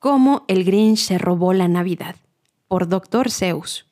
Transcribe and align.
Cómo 0.00 0.44
el 0.46 0.62
Grinch 0.62 0.98
se 0.98 1.18
robó 1.18 1.52
la 1.52 1.66
Navidad, 1.66 2.14
por 2.68 2.88
Dr. 2.88 3.32
Zeus. 3.32 3.84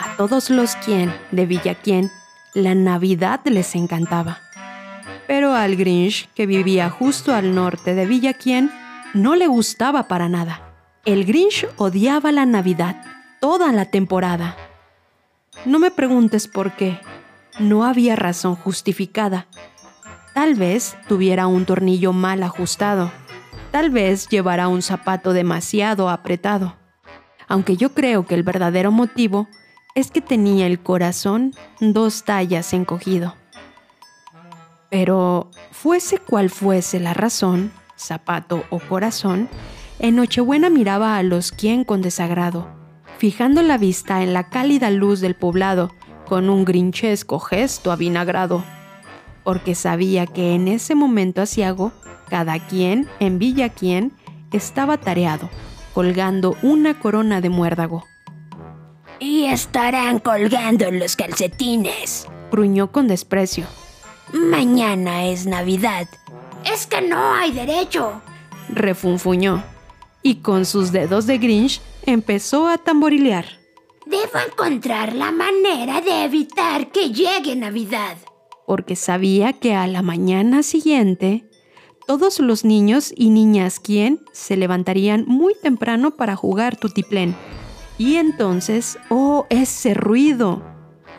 A 0.00 0.16
todos 0.16 0.50
los 0.50 0.74
quien 0.74 1.14
de 1.30 1.46
Villaquien, 1.46 2.10
la 2.54 2.74
Navidad 2.74 3.40
les 3.44 3.76
encantaba. 3.76 4.40
Pero 5.28 5.54
al 5.54 5.76
Grinch, 5.76 6.28
que 6.34 6.46
vivía 6.46 6.90
justo 6.90 7.32
al 7.32 7.54
norte 7.54 7.94
de 7.94 8.06
Villaquien, 8.06 8.72
no 9.14 9.36
le 9.36 9.46
gustaba 9.46 10.08
para 10.08 10.28
nada. 10.28 10.74
El 11.04 11.24
Grinch 11.24 11.68
odiaba 11.76 12.32
la 12.32 12.44
Navidad, 12.44 12.96
toda 13.40 13.70
la 13.70 13.84
temporada. 13.84 14.56
No 15.64 15.78
me 15.78 15.90
preguntes 15.90 16.48
por 16.48 16.72
qué. 16.72 17.00
No 17.58 17.84
había 17.84 18.16
razón 18.16 18.54
justificada. 18.54 19.46
Tal 20.34 20.54
vez 20.54 20.96
tuviera 21.08 21.46
un 21.46 21.64
tornillo 21.64 22.12
mal 22.12 22.42
ajustado. 22.42 23.12
Tal 23.70 23.90
vez 23.90 24.28
llevara 24.28 24.68
un 24.68 24.82
zapato 24.82 25.32
demasiado 25.32 26.10
apretado. 26.10 26.76
Aunque 27.48 27.76
yo 27.76 27.94
creo 27.94 28.26
que 28.26 28.34
el 28.34 28.42
verdadero 28.42 28.90
motivo 28.90 29.48
es 29.94 30.10
que 30.10 30.20
tenía 30.20 30.66
el 30.66 30.80
corazón 30.80 31.54
dos 31.80 32.24
tallas 32.24 32.72
encogido. 32.72 33.36
Pero 34.90 35.50
fuese 35.70 36.18
cual 36.18 36.50
fuese 36.50 37.00
la 37.00 37.14
razón, 37.14 37.72
zapato 37.96 38.64
o 38.70 38.80
corazón, 38.80 39.48
en 39.98 40.16
Nochebuena 40.16 40.70
miraba 40.70 41.16
a 41.16 41.22
los 41.22 41.52
quien 41.52 41.84
con 41.84 42.02
desagrado, 42.02 42.68
fijando 43.24 43.62
la 43.62 43.78
vista 43.78 44.22
en 44.22 44.34
la 44.34 44.50
cálida 44.50 44.90
luz 44.90 45.22
del 45.22 45.34
poblado, 45.34 45.94
con 46.26 46.50
un 46.50 46.66
grinchesco 46.66 47.38
gesto 47.38 47.90
avinagrado, 47.90 48.62
porque 49.44 49.74
sabía 49.74 50.26
que 50.26 50.54
en 50.54 50.68
ese 50.68 50.94
momento 50.94 51.40
asiago, 51.40 51.90
cada 52.28 52.58
quien 52.58 53.08
en 53.20 53.38
Villa 53.38 53.70
quien 53.70 54.12
estaba 54.52 54.98
tareado, 54.98 55.48
colgando 55.94 56.54
una 56.60 56.98
corona 56.98 57.40
de 57.40 57.48
muérdago. 57.48 58.04
Y 59.20 59.46
estarán 59.46 60.18
colgando 60.18 60.90
los 60.90 61.16
calcetines, 61.16 62.26
gruñó 62.50 62.92
con 62.92 63.08
desprecio. 63.08 63.64
Mañana 64.34 65.24
es 65.28 65.46
Navidad. 65.46 66.08
Es 66.70 66.86
que 66.86 67.00
no 67.00 67.32
hay 67.32 67.52
derecho, 67.52 68.20
refunfuñó, 68.68 69.64
y 70.22 70.42
con 70.42 70.66
sus 70.66 70.92
dedos 70.92 71.26
de 71.26 71.38
Grinch 71.38 71.80
empezó 72.06 72.68
a 72.68 72.78
tamborilear. 72.78 73.46
Debo 74.06 74.38
encontrar 74.46 75.14
la 75.14 75.32
manera 75.32 76.00
de 76.00 76.24
evitar 76.24 76.92
que 76.92 77.10
llegue 77.10 77.56
Navidad. 77.56 78.16
Porque 78.66 78.96
sabía 78.96 79.52
que 79.52 79.74
a 79.74 79.86
la 79.86 80.02
mañana 80.02 80.62
siguiente 80.62 81.48
todos 82.06 82.38
los 82.38 82.64
niños 82.64 83.12
y 83.16 83.30
niñas 83.30 83.80
quien 83.80 84.20
se 84.32 84.56
levantarían 84.56 85.24
muy 85.26 85.54
temprano 85.54 86.12
para 86.12 86.36
jugar 86.36 86.76
tutiplén. 86.76 87.34
Y 87.96 88.16
entonces, 88.16 88.98
oh, 89.08 89.46
ese 89.48 89.94
ruido. 89.94 90.62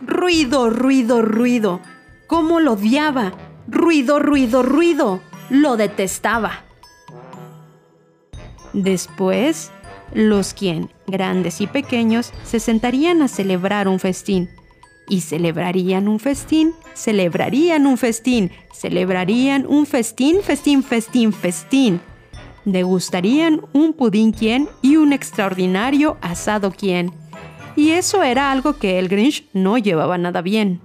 Ruido, 0.01 0.69
ruido, 0.69 1.21
ruido. 1.21 1.79
¿Cómo 2.27 2.59
lo 2.59 2.73
odiaba? 2.73 3.33
Ruido, 3.67 4.19
ruido, 4.19 4.61
ruido. 4.61 5.21
Lo 5.49 5.77
detestaba. 5.77 6.65
Después, 8.73 9.71
los 10.13 10.53
quien, 10.53 10.89
grandes 11.07 11.61
y 11.61 11.67
pequeños, 11.67 12.31
se 12.43 12.59
sentarían 12.59 13.21
a 13.21 13.27
celebrar 13.27 13.87
un 13.87 13.99
festín. 13.99 14.49
Y 15.07 15.21
celebrarían 15.21 16.07
un 16.07 16.19
festín, 16.19 16.73
celebrarían 16.93 17.85
un 17.85 17.97
festín, 17.97 18.51
celebrarían 18.73 19.65
un 19.67 19.85
festín, 19.85 20.41
festín, 20.41 20.81
festín, 20.83 21.31
festín. 21.31 22.01
Degustarían 22.65 23.61
un 23.73 23.93
pudín 23.93 24.31
quien 24.31 24.67
y 24.81 24.95
un 24.95 25.13
extraordinario 25.13 26.17
asado 26.21 26.71
quien. 26.71 27.13
Y 27.75 27.91
eso 27.91 28.23
era 28.23 28.51
algo 28.51 28.77
que 28.77 28.97
el 28.97 29.09
Grinch 29.09 29.47
no 29.53 29.77
llevaba 29.77 30.17
nada 30.17 30.41
bien. 30.41 30.81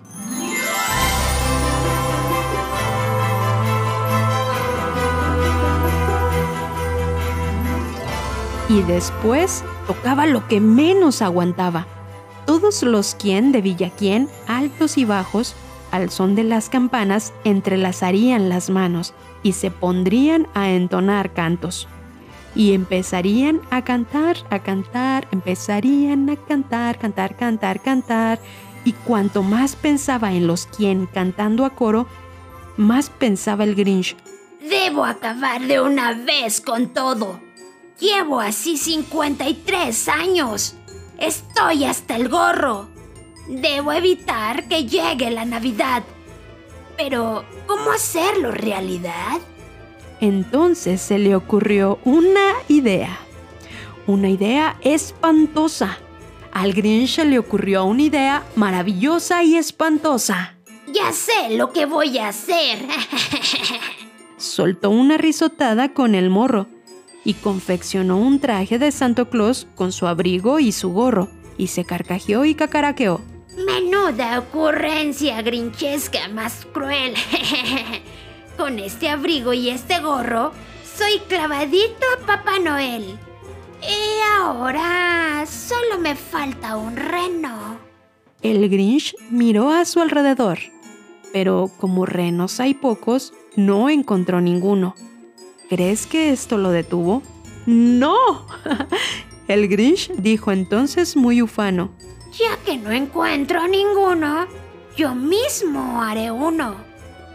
Y 8.70 8.82
después 8.82 9.64
tocaba 9.88 10.26
lo 10.26 10.47
que 10.47 10.60
menos 10.60 11.22
aguantaba. 11.22 11.88
Todos 12.47 12.84
los 12.84 13.16
quien 13.16 13.50
de 13.50 13.62
Villaquien, 13.62 14.28
altos 14.47 14.97
y 14.97 15.04
bajos, 15.04 15.56
al 15.91 16.10
son 16.10 16.36
de 16.36 16.44
las 16.44 16.69
campanas, 16.69 17.32
entrelazarían 17.42 18.48
las 18.48 18.70
manos 18.70 19.12
y 19.42 19.54
se 19.54 19.72
pondrían 19.72 20.47
a 20.54 20.70
entonar 20.70 21.32
cantos. 21.32 21.88
Y 22.54 22.72
empezarían 22.72 23.60
a 23.70 23.82
cantar, 23.82 24.36
a 24.50 24.60
cantar, 24.60 25.26
empezarían 25.32 26.30
a 26.30 26.36
cantar, 26.36 26.97
cantar, 26.97 27.36
cantar, 27.36 27.82
cantar. 27.82 28.38
Y 28.84 28.92
cuanto 28.92 29.42
más 29.42 29.75
pensaba 29.75 30.32
en 30.32 30.47
los 30.47 30.66
quien 30.66 31.06
cantando 31.06 31.64
a 31.64 31.70
coro, 31.70 32.06
más 32.76 33.10
pensaba 33.10 33.64
el 33.64 33.75
Grinch. 33.75 34.16
Debo 34.60 35.04
acabar 35.04 35.60
de 35.62 35.80
una 35.80 36.12
vez 36.12 36.60
con 36.60 36.91
todo. 36.91 37.49
Llevo 38.00 38.40
así 38.40 38.78
53 38.78 40.08
años. 40.08 40.74
Estoy 41.18 41.84
hasta 41.84 42.16
el 42.16 42.30
gorro. 42.30 42.88
Debo 43.46 43.92
evitar 43.92 44.66
que 44.68 44.86
llegue 44.86 45.30
la 45.30 45.44
Navidad. 45.44 46.02
Pero, 46.96 47.44
¿cómo 47.66 47.90
hacerlo 47.92 48.52
realidad? 48.52 49.38
Entonces 50.20 51.02
se 51.02 51.18
le 51.18 51.36
ocurrió 51.36 51.98
una 52.04 52.54
idea. 52.68 53.18
Una 54.06 54.30
idea 54.30 54.78
espantosa. 54.80 55.98
Al 56.52 56.72
Grinch 56.72 57.18
le 57.18 57.38
ocurrió 57.38 57.84
una 57.84 58.02
idea 58.02 58.44
maravillosa 58.56 59.42
y 59.42 59.56
espantosa. 59.56 60.56
Ya 60.92 61.12
sé 61.12 61.50
lo 61.50 61.70
que 61.72 61.84
voy 61.84 62.16
a 62.16 62.28
hacer. 62.28 62.78
Soltó 64.38 64.88
una 64.88 65.18
risotada 65.18 65.92
con 65.92 66.14
el 66.14 66.30
morro 66.30 66.66
y 67.25 67.34
confeccionó 67.34 68.19
un 68.19 68.41
traje 68.41 68.78
de 68.78 68.92
Santo 68.92 69.28
Claus 69.28 69.66
con 69.75 69.92
su 69.92 70.06
abrigo 70.06 70.58
y 70.60 70.72
su 70.72 70.91
gorro, 70.91 71.28
y 71.58 71.69
se 71.69 71.84
carcajeó 71.84 72.44
y 72.44 72.54
cacaraqueó. 72.54 73.20
Menuda 73.66 74.38
ocurrencia 74.38 75.42
grinchesca 75.42 76.28
más 76.28 76.66
cruel. 76.72 77.14
con 78.60 78.78
este 78.78 79.09
abrigo 79.09 79.54
y 79.54 79.70
este 79.70 80.00
gorro, 80.00 80.53
soy 80.84 81.19
clavadito 81.28 82.04
a 82.14 82.26
Papá 82.26 82.59
Noel. 82.59 83.19
Y 83.82 84.20
ahora 84.38 85.47
solo 85.47 85.98
me 85.98 86.14
falta 86.14 86.76
un 86.76 86.94
reno. 86.94 87.78
El 88.42 88.69
Grinch 88.69 89.16
miró 89.30 89.70
a 89.70 89.86
su 89.86 90.00
alrededor, 90.00 90.59
pero 91.32 91.70
como 91.78 92.04
renos 92.04 92.60
hay 92.60 92.75
pocos, 92.75 93.32
no 93.56 93.88
encontró 93.88 94.42
ninguno. 94.42 94.94
¿Crees 95.70 96.08
que 96.08 96.32
esto 96.32 96.58
lo 96.58 96.72
detuvo? 96.72 97.22
¡No! 97.64 98.16
El 99.47 99.69
Grinch 99.69 100.10
dijo 100.16 100.50
entonces 100.50 101.16
muy 101.16 101.42
ufano. 101.42 101.92
Ya 102.32 102.56
que 102.66 102.76
no 102.76 102.91
encuentro 102.91 103.69
ninguno, 103.69 104.47
yo 104.97 105.14
mismo 105.14 106.03
haré 106.03 106.32
uno. 106.32 106.75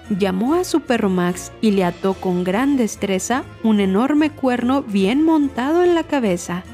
Llamó 0.09 0.55
a 0.55 0.65
su 0.65 0.81
perro 0.81 1.09
Max 1.09 1.53
y 1.61 1.71
le 1.71 1.85
ató 1.85 2.13
con 2.13 2.43
gran 2.43 2.75
destreza 2.75 3.45
un 3.63 3.79
enorme 3.79 4.29
cuerno 4.31 4.83
bien 4.83 5.23
montado 5.23 5.81
en 5.81 5.95
la 5.95 6.03
cabeza. 6.03 6.65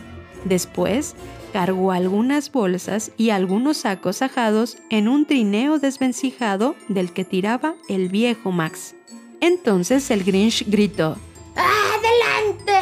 Después, 0.46 1.16
cargó 1.54 1.92
algunas 1.92 2.52
bolsas 2.52 3.12
y 3.18 3.30
algunos 3.30 3.78
sacos 3.78 4.24
ajados 4.24 4.80
en 4.90 5.08
un 5.08 5.28
trineo 5.28 5.78
desvencijado 5.78 6.76
del 6.88 7.14
que 7.14 7.24
tiraba 7.24 7.76
el 7.88 8.10
viejo 8.10 8.52
Max. 8.52 8.96
Entonces 9.42 10.10
el 10.10 10.24
Grinch 10.24 10.68
gritó, 10.68 11.18
¡Adelante! 11.56 12.74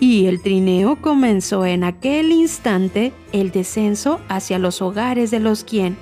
Y 0.00 0.26
el 0.26 0.42
trineo 0.42 1.00
comenzó 1.00 1.64
en 1.64 1.84
aquel 1.84 2.32
instante 2.32 3.12
el 3.32 3.50
descenso 3.50 4.20
hacia 4.28 4.58
los 4.58 4.82
hogares 4.82 5.30
de 5.30 5.40
los 5.40 5.64
quien, 5.64 5.96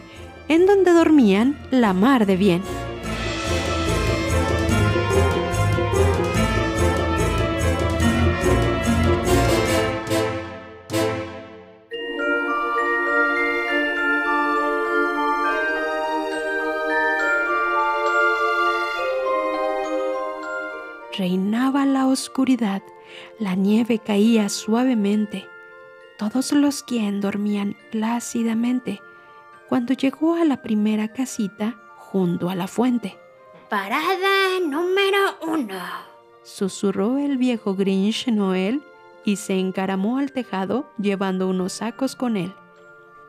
en 0.48 0.66
donde 0.66 0.92
dormían 0.92 1.58
la 1.70 1.92
mar 1.92 2.26
de 2.26 2.36
bien. 2.36 2.62
Oscuridad, 22.40 22.82
la 23.38 23.54
nieve 23.54 23.98
caía 23.98 24.48
suavemente. 24.48 25.46
Todos 26.16 26.52
los 26.52 26.82
quien 26.82 27.20
dormían 27.20 27.76
plácidamente, 27.90 29.02
cuando 29.68 29.92
llegó 29.92 30.36
a 30.36 30.46
la 30.46 30.62
primera 30.62 31.08
casita 31.08 31.76
junto 31.98 32.48
a 32.48 32.54
la 32.54 32.66
fuente. 32.66 33.18
Parada 33.68 34.58
número 34.66 35.18
uno. 35.42 35.78
Susurró 36.42 37.18
el 37.18 37.36
viejo 37.36 37.74
Grinch 37.74 38.28
Noel 38.28 38.82
y 39.26 39.36
se 39.36 39.58
encaramó 39.58 40.16
al 40.16 40.32
tejado 40.32 40.90
llevando 40.96 41.46
unos 41.46 41.74
sacos 41.74 42.16
con 42.16 42.38
él. 42.38 42.54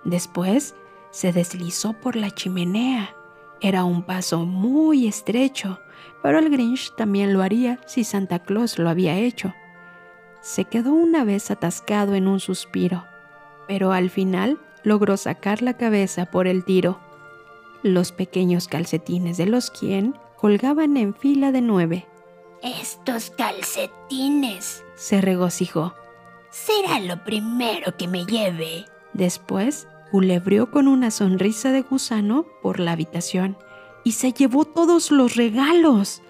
Después 0.05 0.73
se 1.09 1.33
deslizó 1.33 1.91
por 1.99 2.15
la 2.15 2.31
chimenea. 2.31 3.13
Era 3.61 3.83
un 3.83 4.03
paso 4.03 4.45
muy 4.45 5.07
estrecho, 5.07 5.79
pero 6.23 6.39
el 6.39 6.49
Grinch 6.49 6.95
también 6.95 7.33
lo 7.33 7.43
haría 7.43 7.79
si 7.85 8.03
Santa 8.03 8.39
Claus 8.39 8.79
lo 8.79 8.89
había 8.89 9.17
hecho. 9.17 9.53
Se 10.41 10.65
quedó 10.65 10.93
una 10.93 11.23
vez 11.23 11.51
atascado 11.51 12.15
en 12.15 12.27
un 12.27 12.39
suspiro, 12.39 13.05
pero 13.67 13.91
al 13.91 14.09
final 14.09 14.59
logró 14.83 15.15
sacar 15.15 15.61
la 15.61 15.77
cabeza 15.77 16.25
por 16.25 16.47
el 16.47 16.65
tiro. 16.65 16.99
Los 17.83 18.11
pequeños 18.11 18.67
calcetines 18.67 19.37
de 19.37 19.45
los 19.45 19.69
quien 19.69 20.15
colgaban 20.37 20.97
en 20.97 21.13
fila 21.13 21.51
de 21.51 21.61
nueve. 21.61 22.07
Estos 22.63 23.29
calcetines. 23.31 24.83
Se 24.95 25.21
regocijó. 25.21 25.93
Será 26.49 26.99
lo 26.99 27.23
primero 27.23 27.95
que 27.95 28.07
me 28.07 28.25
lleve. 28.25 28.85
Después, 29.13 29.87
culebrió 30.11 30.69
con 30.69 30.87
una 30.87 31.09
sonrisa 31.09 31.71
de 31.71 31.81
gusano 31.81 32.45
por 32.61 32.79
la 32.79 32.91
habitación 32.91 33.57
y 34.03 34.13
se 34.13 34.33
llevó 34.33 34.65
todos 34.65 35.09
los 35.09 35.35
regalos. 35.35 36.21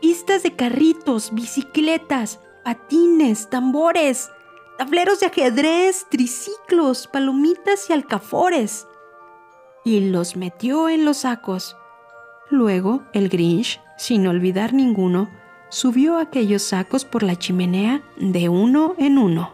Pistas 0.00 0.42
de 0.42 0.56
carritos, 0.56 1.32
bicicletas, 1.32 2.40
patines, 2.64 3.48
tambores, 3.48 4.30
tableros 4.78 5.20
de 5.20 5.26
ajedrez, 5.26 6.06
triciclos, 6.10 7.06
palomitas 7.06 7.88
y 7.88 7.92
alcafores. 7.92 8.86
Y 9.84 10.10
los 10.10 10.36
metió 10.36 10.88
en 10.88 11.04
los 11.04 11.18
sacos. 11.18 11.76
Luego, 12.50 13.02
el 13.12 13.28
Grinch, 13.28 13.80
sin 13.96 14.26
olvidar 14.26 14.72
ninguno, 14.72 15.30
subió 15.68 16.18
aquellos 16.18 16.62
sacos 16.62 17.04
por 17.04 17.22
la 17.22 17.36
chimenea 17.36 18.02
de 18.16 18.48
uno 18.48 18.94
en 18.98 19.18
uno. 19.18 19.52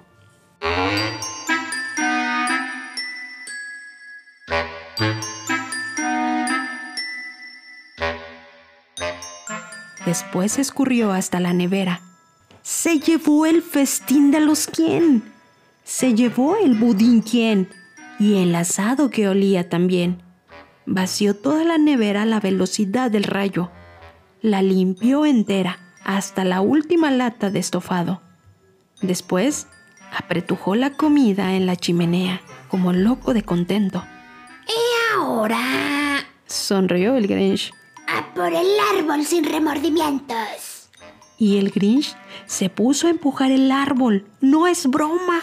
Después 10.06 10.58
escurrió 10.58 11.12
hasta 11.12 11.40
la 11.40 11.52
nevera. 11.52 12.00
Se 12.62 13.00
llevó 13.00 13.44
el 13.44 13.60
festín 13.60 14.30
de 14.30 14.40
los 14.40 14.68
quién. 14.68 15.24
Se 15.82 16.14
llevó 16.14 16.56
el 16.56 16.76
budín 16.76 17.20
quién. 17.22 17.68
Y 18.20 18.36
el 18.36 18.54
asado 18.54 19.10
que 19.10 19.28
olía 19.28 19.68
también. 19.68 20.22
Vació 20.86 21.34
toda 21.34 21.64
la 21.64 21.76
nevera 21.76 22.22
a 22.22 22.26
la 22.26 22.38
velocidad 22.38 23.10
del 23.10 23.24
rayo. 23.24 23.70
La 24.40 24.62
limpió 24.62 25.26
entera 25.26 25.80
hasta 26.04 26.44
la 26.44 26.60
última 26.60 27.10
lata 27.10 27.50
de 27.50 27.58
estofado. 27.58 28.22
Después, 29.02 29.66
apretujó 30.16 30.76
la 30.76 30.90
comida 30.90 31.54
en 31.54 31.66
la 31.66 31.74
chimenea, 31.74 32.40
como 32.68 32.92
loco 32.92 33.34
de 33.34 33.42
contento. 33.42 34.04
¿Y 34.68 35.18
ahora? 35.18 35.58
Sonrió 36.46 37.16
el 37.16 37.26
Grinch. 37.26 37.72
A 38.06 38.34
por 38.34 38.52
el 38.52 38.66
árbol 38.96 39.24
sin 39.24 39.44
remordimientos. 39.44 40.88
Y 41.38 41.58
el 41.58 41.70
Grinch 41.70 42.16
se 42.46 42.70
puso 42.70 43.06
a 43.06 43.10
empujar 43.10 43.50
el 43.50 43.70
árbol. 43.70 44.26
No 44.40 44.66
es 44.66 44.86
broma. 44.86 45.40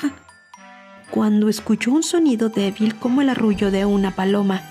Cuando 1.12 1.50
escuchó 1.50 1.92
un 1.92 2.04
sonido 2.04 2.50
débil 2.50 2.96
como 2.96 3.22
el 3.22 3.30
arrullo 3.30 3.70
de 3.70 3.86
una 3.86 4.16
paloma, 4.16 4.62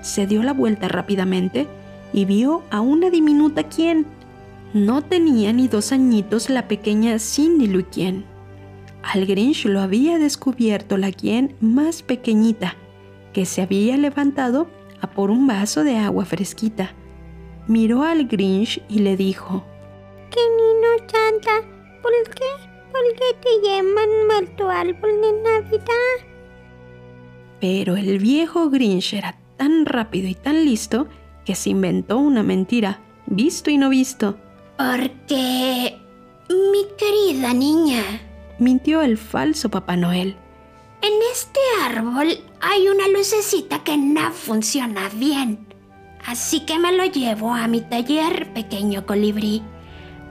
se 0.00 0.26
dio 0.26 0.42
la 0.42 0.54
vuelta 0.54 0.88
rápidamente 0.88 1.68
y 2.12 2.24
vio 2.24 2.62
a 2.70 2.80
una 2.80 3.10
diminuta 3.10 3.64
quien. 3.64 4.06
No 4.72 5.02
tenía 5.02 5.52
ni 5.52 5.68
dos 5.68 5.92
añitos 5.92 6.48
la 6.48 6.66
pequeña 6.68 7.18
Cindy 7.18 7.66
Luquien. 7.66 8.24
Al 9.02 9.26
Grinch 9.26 9.64
lo 9.64 9.80
había 9.80 10.18
descubierto 10.18 10.96
la 10.96 11.12
quien 11.12 11.56
más 11.60 12.02
pequeñita, 12.02 12.76
que 13.32 13.46
se 13.46 13.62
había 13.62 13.96
levantado 13.96 14.68
a 15.00 15.10
por 15.10 15.30
un 15.30 15.46
vaso 15.46 15.84
de 15.84 15.96
agua 15.96 16.24
fresquita. 16.24 16.94
Miró 17.66 18.02
al 18.02 18.26
Grinch 18.26 18.82
y 18.88 19.00
le 19.00 19.16
dijo, 19.16 19.64
¿Qué 20.30 20.40
niño 20.40 21.06
Santa? 21.06 21.66
¿Por 22.02 22.12
qué? 22.34 22.68
¿Por 22.92 23.02
qué 23.14 23.38
te 23.40 23.68
llaman 23.68 24.08
muerto 24.26 24.68
árbol 24.68 25.20
de 25.20 25.42
Navidad? 25.42 26.28
Pero 27.60 27.96
el 27.96 28.18
viejo 28.18 28.70
Grinch 28.70 29.14
era 29.14 29.38
tan 29.56 29.86
rápido 29.86 30.28
y 30.28 30.34
tan 30.34 30.64
listo 30.64 31.08
que 31.44 31.54
se 31.54 31.70
inventó 31.70 32.18
una 32.18 32.42
mentira, 32.42 33.00
visto 33.26 33.70
y 33.70 33.78
no 33.78 33.88
visto. 33.88 34.38
Porque... 34.76 35.98
Mi 36.48 36.86
querida 36.96 37.52
niña, 37.52 38.02
Mintió 38.58 39.02
el 39.02 39.16
falso 39.18 39.70
Papá 39.70 39.96
Noel. 39.96 40.36
en 41.00 41.12
este 41.32 41.60
árbol 41.84 42.28
hay 42.60 42.88
una 42.88 43.06
lucecita 43.08 43.84
que 43.84 43.96
no 43.96 44.32
funciona 44.32 45.08
bien. 45.14 45.66
Así 46.26 46.66
que 46.66 46.78
me 46.78 46.92
lo 46.92 47.04
llevo 47.04 47.54
a 47.54 47.68
mi 47.68 47.80
taller, 47.82 48.52
pequeño 48.52 49.06
colibrí. 49.06 49.62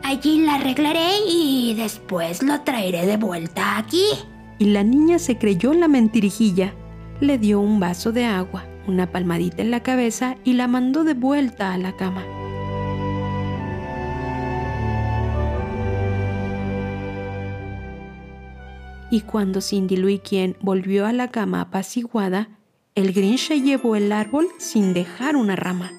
Allí 0.03 0.41
la 0.41 0.55
arreglaré 0.55 1.19
y 1.27 1.73
después 1.75 2.43
lo 2.43 2.61
traeré 2.61 3.05
de 3.05 3.17
vuelta 3.17 3.77
aquí. 3.77 4.05
Y 4.59 4.65
la 4.65 4.83
niña 4.83 5.19
se 5.19 5.37
creyó 5.37 5.73
la 5.73 5.87
mentirijilla. 5.87 6.73
Le 7.21 7.37
dio 7.37 7.61
un 7.61 7.79
vaso 7.79 8.11
de 8.11 8.25
agua, 8.25 8.65
una 8.87 9.11
palmadita 9.11 9.61
en 9.61 9.71
la 9.71 9.81
cabeza 9.83 10.35
y 10.43 10.53
la 10.53 10.67
mandó 10.67 11.03
de 11.03 11.13
vuelta 11.13 11.73
a 11.73 11.77
la 11.77 11.95
cama. 11.95 12.23
Y 19.09 19.21
cuando 19.21 19.61
Cindy 19.61 19.95
Lou 19.95 20.19
volvió 20.59 21.05
a 21.05 21.13
la 21.13 21.29
cama 21.29 21.61
apaciguada, 21.61 22.49
el 22.95 23.13
Grinch 23.13 23.49
llevó 23.49 23.95
el 23.95 24.11
árbol 24.11 24.47
sin 24.57 24.93
dejar 24.93 25.35
una 25.35 25.55
rama. 25.55 25.91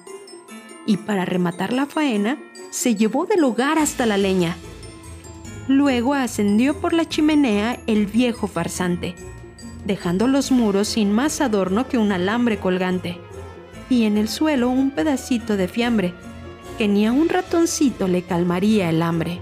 Y 0.85 0.97
para 0.97 1.25
rematar 1.25 1.73
la 1.73 1.85
faena, 1.85 2.37
se 2.69 2.95
llevó 2.95 3.25
del 3.25 3.43
hogar 3.43 3.79
hasta 3.79 4.05
la 4.05 4.17
leña. 4.17 4.57
Luego 5.67 6.13
ascendió 6.13 6.79
por 6.79 6.93
la 6.93 7.05
chimenea 7.05 7.79
el 7.87 8.05
viejo 8.05 8.47
farsante, 8.47 9.15
dejando 9.85 10.27
los 10.27 10.51
muros 10.51 10.89
sin 10.89 11.11
más 11.11 11.41
adorno 11.41 11.87
que 11.87 11.97
un 11.97 12.11
alambre 12.11 12.59
colgante, 12.59 13.17
y 13.89 14.03
en 14.03 14.17
el 14.17 14.27
suelo 14.29 14.69
un 14.69 14.91
pedacito 14.91 15.57
de 15.57 15.67
fiambre, 15.67 16.13
que 16.77 16.87
ni 16.87 17.07
a 17.07 17.11
un 17.11 17.29
ratoncito 17.29 18.07
le 18.07 18.21
calmaría 18.23 18.89
el 18.89 19.01
hambre. 19.01 19.39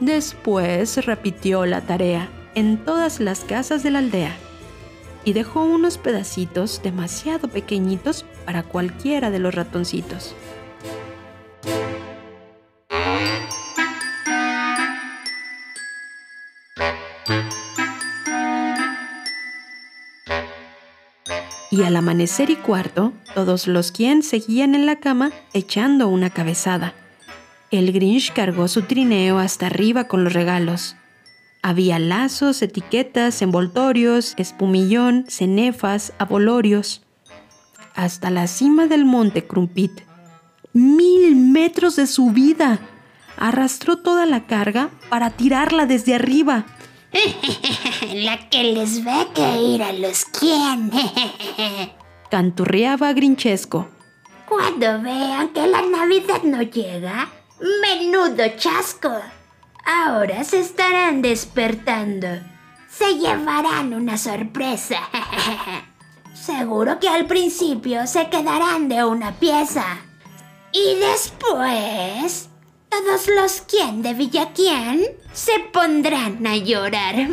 Después 0.00 1.04
repitió 1.04 1.64
la 1.64 1.80
tarea 1.80 2.28
en 2.56 2.78
todas 2.78 3.20
las 3.20 3.44
casas 3.44 3.84
de 3.84 3.92
la 3.92 4.00
aldea 4.00 4.34
y 5.24 5.34
dejó 5.34 5.62
unos 5.62 5.98
pedacitos 5.98 6.80
demasiado 6.82 7.48
pequeñitos 7.48 8.24
para 8.44 8.62
cualquiera 8.62 9.30
de 9.30 9.38
los 9.38 9.54
ratoncitos. 9.54 10.34
Y 21.70 21.82
al 21.82 21.96
amanecer 21.96 22.48
y 22.48 22.56
cuarto, 22.56 23.12
todos 23.34 23.66
los 23.66 23.92
quien 23.92 24.22
seguían 24.22 24.74
en 24.74 24.86
la 24.86 24.96
cama 24.96 25.30
echando 25.52 26.08
una 26.08 26.30
cabezada. 26.30 26.94
El 27.70 27.92
Grinch 27.92 28.32
cargó 28.32 28.66
su 28.68 28.82
trineo 28.82 29.38
hasta 29.38 29.66
arriba 29.66 30.04
con 30.04 30.24
los 30.24 30.32
regalos. 30.32 30.96
Había 31.66 31.98
lazos, 31.98 32.62
etiquetas, 32.62 33.42
envoltorios, 33.42 34.34
espumillón, 34.36 35.24
cenefas, 35.26 36.12
abolorios. 36.16 37.02
Hasta 37.96 38.30
la 38.30 38.46
cima 38.46 38.86
del 38.86 39.04
monte 39.04 39.48
Crumpit. 39.48 39.90
¡Mil 40.72 41.34
metros 41.34 41.96
de 41.96 42.06
subida! 42.06 42.78
Arrastró 43.36 43.96
toda 43.96 44.26
la 44.26 44.46
carga 44.46 44.90
para 45.08 45.30
tirarla 45.30 45.86
desde 45.86 46.14
arriba. 46.14 46.66
La 48.14 48.48
que 48.48 48.62
les 48.62 49.02
ve 49.04 49.26
que 49.34 49.60
ir 49.60 49.82
a 49.82 49.92
los 49.92 50.24
quién. 50.24 50.92
Canturreaba 52.30 53.12
grinchesco. 53.12 53.88
Cuando 54.48 55.02
vean 55.02 55.48
que 55.48 55.66
la 55.66 55.82
Navidad 55.82 56.44
no 56.44 56.62
llega, 56.62 57.28
menudo 57.82 58.44
chasco. 58.56 59.10
Ahora 59.86 60.42
se 60.42 60.58
estarán 60.58 61.22
despertando. 61.22 62.26
Se 62.90 63.14
llevarán 63.14 63.94
una 63.94 64.18
sorpresa. 64.18 64.98
Seguro 66.34 66.98
que 66.98 67.08
al 67.08 67.26
principio 67.26 68.04
se 68.08 68.28
quedarán 68.28 68.88
de 68.88 69.04
una 69.04 69.32
pieza. 69.38 69.98
Y 70.72 70.96
después, 70.96 72.48
todos 72.88 73.28
los 73.28 73.60
quien 73.62 74.02
de 74.02 74.14
Villaquién 74.14 75.06
se 75.32 75.60
pondrán 75.72 76.44
a 76.46 76.56
llorar. 76.56 77.14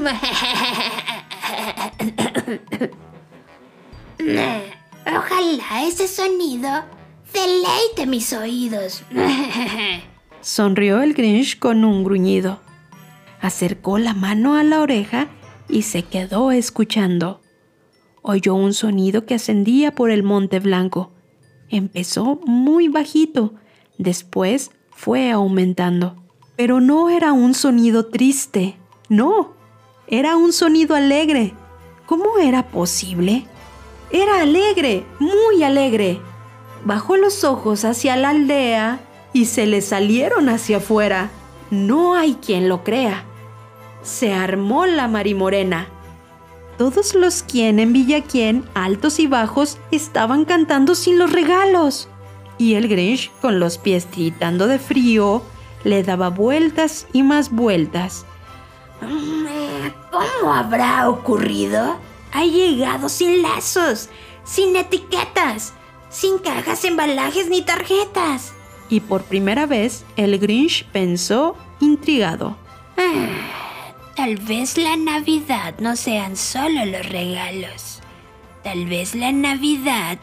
Ojalá 5.07 5.83
ese 5.83 6.07
sonido 6.07 6.85
deleite 7.33 8.05
mis 8.05 8.31
oídos. 8.31 9.03
Sonrió 10.43 11.01
el 11.01 11.13
Grinch 11.13 11.57
con 11.57 11.85
un 11.85 12.03
gruñido. 12.03 12.59
Acercó 13.39 13.97
la 13.97 14.13
mano 14.13 14.55
a 14.55 14.63
la 14.63 14.81
oreja 14.81 15.29
y 15.69 15.83
se 15.83 16.03
quedó 16.03 16.51
escuchando. 16.51 17.39
Oyó 18.21 18.53
un 18.53 18.73
sonido 18.73 19.25
que 19.25 19.35
ascendía 19.35 19.95
por 19.95 20.11
el 20.11 20.21
monte 20.21 20.59
blanco. 20.59 21.13
Empezó 21.69 22.41
muy 22.45 22.89
bajito, 22.89 23.53
después 23.97 24.71
fue 24.91 25.31
aumentando. 25.31 26.21
Pero 26.57 26.81
no 26.81 27.09
era 27.09 27.31
un 27.31 27.53
sonido 27.53 28.07
triste, 28.07 28.75
no, 29.07 29.53
era 30.07 30.35
un 30.35 30.51
sonido 30.51 30.93
alegre. 30.93 31.53
¿Cómo 32.05 32.37
era 32.37 32.67
posible? 32.67 33.45
Era 34.11 34.41
alegre, 34.41 35.05
muy 35.19 35.63
alegre. 35.63 36.19
Bajó 36.83 37.15
los 37.15 37.45
ojos 37.45 37.85
hacia 37.85 38.17
la 38.17 38.31
aldea 38.31 38.99
y 39.33 39.45
se 39.45 39.65
le 39.65 39.81
salieron 39.81 40.47
hacia 40.47 40.77
afuera. 40.77 41.31
No 41.71 42.15
hay 42.15 42.35
quien 42.35 42.69
lo 42.69 42.83
crea. 42.83 43.25
Se 44.03 44.33
armó 44.33 44.85
la 44.85 45.07
marimorena. 45.07 45.87
Todos 46.77 47.15
los 47.15 47.43
quien 47.43 47.79
en 47.79 47.93
Villaquien, 47.93 48.65
altos 48.73 49.19
y 49.19 49.27
bajos, 49.27 49.77
estaban 49.91 50.45
cantando 50.45 50.95
sin 50.95 51.17
los 51.17 51.31
regalos. 51.31 52.07
Y 52.57 52.75
el 52.75 52.87
Grinch, 52.87 53.31
con 53.41 53.59
los 53.59 53.77
pies 53.77 54.05
tritando 54.05 54.67
de 54.67 54.79
frío, 54.79 55.41
le 55.83 56.03
daba 56.03 56.29
vueltas 56.29 57.07
y 57.11 57.23
más 57.23 57.51
vueltas. 57.51 58.25
¿Cómo 60.11 60.53
habrá 60.53 61.09
ocurrido? 61.09 61.97
Ha 62.31 62.45
llegado 62.45 63.09
sin 63.09 63.41
lazos, 63.41 64.09
sin 64.43 64.75
etiquetas, 64.75 65.73
sin 66.09 66.37
cajas, 66.39 66.83
embalajes 66.85 67.49
ni 67.49 67.61
tarjetas. 67.61 68.53
Y 68.89 68.99
por 68.99 69.23
primera 69.23 69.65
vez 69.65 70.05
el 70.15 70.37
Grinch 70.39 70.85
pensó 70.91 71.55
intrigado. 71.79 72.55
Ah, 72.97 73.93
tal 74.15 74.37
vez 74.37 74.77
la 74.77 74.97
Navidad 74.97 75.75
no 75.79 75.95
sean 75.95 76.35
solo 76.35 76.85
los 76.85 77.07
regalos. 77.09 78.01
Tal 78.63 78.85
vez 78.85 79.15
la 79.15 79.31
Navidad 79.31 80.19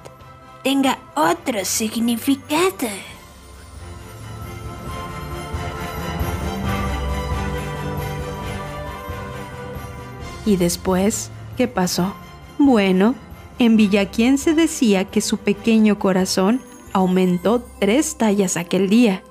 tenga 0.62 0.98
otro 1.14 1.64
significado. 1.64 2.88
¿Y 10.46 10.56
después 10.56 11.30
qué 11.56 11.68
pasó? 11.68 12.14
Bueno, 12.58 13.14
en 13.58 13.76
Villaquien 13.76 14.38
se 14.38 14.54
decía 14.54 15.04
que 15.04 15.20
su 15.20 15.38
pequeño 15.38 15.98
corazón 15.98 16.62
aumentó 16.92 17.62
tres 17.78 18.16
tallas 18.16 18.56
aquel 18.56 18.88
día. 18.88 19.22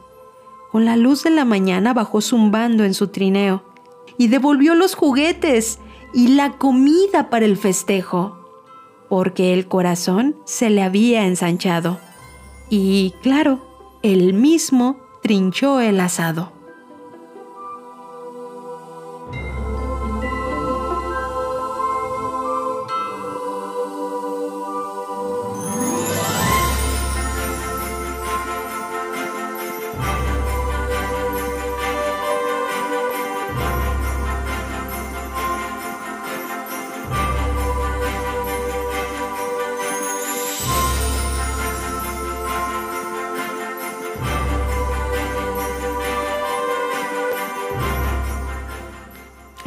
Con 0.72 0.86
la 0.86 0.96
luz 0.96 1.24
de 1.24 1.32
la 1.32 1.46
mañana 1.46 1.94
bajó 1.94 2.22
zumbando 2.22 2.84
en 2.84 2.94
su 2.94 3.08
trineo 3.08 3.64
y 4.18 4.28
devolvió 4.28 4.76
los 4.76 4.96
juguetes 4.96 5.80
y 6.14 6.30
la 6.30 6.58
comida 6.58 7.30
para 7.30 7.46
el 7.46 7.58
festejo, 7.58 8.38
porque 9.08 9.54
el 9.54 9.68
corazón 9.68 10.36
se 10.46 10.70
le 10.70 10.84
había 10.84 11.26
ensanchado. 11.26 12.00
Y 12.70 13.16
claro, 13.22 13.60
él 14.04 14.34
mismo 14.34 14.98
trinchó 15.22 15.80
el 15.80 16.00
asado. 16.00 16.59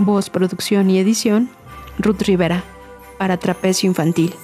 Voz, 0.05 0.31
producción 0.31 0.91
y 0.91 0.99
edición, 0.99 1.49
Ruth 1.99 2.23
Rivera, 2.23 2.65
para 3.19 3.37
Trapecio 3.37 3.89
Infantil. 3.89 4.35